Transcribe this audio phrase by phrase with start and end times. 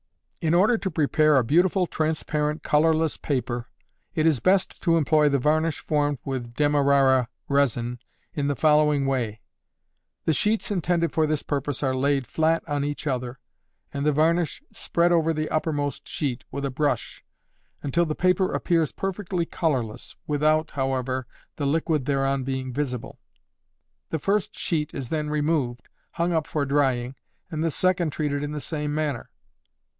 [0.47, 3.67] _In order to prepare a beautiful transparent, colorless paper,
[4.15, 7.99] it is best to employ the varnish formed with Demarara resin
[8.33, 9.41] in the following way:
[10.25, 13.37] The sheets intended for this purpose are laid flat on each other,
[13.93, 17.23] and the varnish spread over the uppermost sheet with a brush,
[17.83, 21.27] until the paper appears perfectly colorless, without, however,
[21.57, 23.19] the liquid thereon being visible.
[24.09, 25.83] The first sheet is then removed,
[26.13, 27.13] hung up for drying,
[27.51, 29.29] and the second treated in the same manner.